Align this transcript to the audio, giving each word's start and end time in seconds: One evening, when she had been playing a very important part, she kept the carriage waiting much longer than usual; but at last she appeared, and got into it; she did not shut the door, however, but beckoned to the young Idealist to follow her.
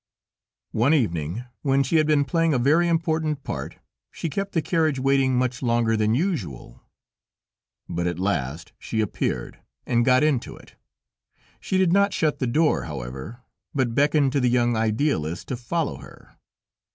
One 0.71 0.95
evening, 0.95 1.45
when 1.61 1.83
she 1.83 1.97
had 1.97 2.07
been 2.07 2.25
playing 2.25 2.55
a 2.55 2.57
very 2.57 2.87
important 2.87 3.43
part, 3.43 3.77
she 4.09 4.31
kept 4.31 4.53
the 4.53 4.61
carriage 4.63 4.97
waiting 4.97 5.35
much 5.35 5.61
longer 5.61 5.95
than 5.95 6.15
usual; 6.15 6.81
but 7.87 8.07
at 8.07 8.17
last 8.17 8.73
she 8.79 8.99
appeared, 8.99 9.59
and 9.85 10.03
got 10.03 10.23
into 10.23 10.57
it; 10.57 10.73
she 11.59 11.77
did 11.77 11.93
not 11.93 12.13
shut 12.15 12.39
the 12.39 12.47
door, 12.47 12.85
however, 12.85 13.43
but 13.75 13.93
beckoned 13.93 14.31
to 14.31 14.39
the 14.39 14.49
young 14.49 14.75
Idealist 14.75 15.47
to 15.49 15.55
follow 15.55 15.97
her. 15.97 16.35